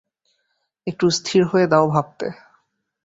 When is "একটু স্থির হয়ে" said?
0.87-1.65